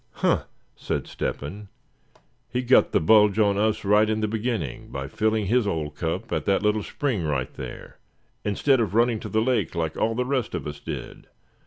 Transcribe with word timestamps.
"Huh!" 0.13 0.45
said 0.75 1.05
Step 1.05 1.41
hen, 1.41 1.67
"he 2.49 2.63
got 2.63 2.91
the 2.91 2.99
bulge 2.99 3.37
on 3.37 3.59
us 3.59 3.85
right 3.85 4.09
in 4.09 4.19
the 4.19 4.27
beginning 4.27 4.89
by 4.89 5.07
filling 5.07 5.45
his 5.45 5.67
old 5.67 5.93
cup, 5.95 6.31
at 6.31 6.45
that 6.45 6.63
little 6.63 6.81
spring 6.81 7.23
right 7.23 7.51
here, 7.55 7.99
instead 8.43 8.79
of 8.79 8.95
running 8.95 9.19
to 9.19 9.29
the 9.29 9.41
lake 9.43 9.75
like 9.75 9.95
all 9.97 10.15
the 10.15 10.25
rest 10.25 10.55
of 10.55 10.65
us 10.65 10.79
did. 10.79 11.27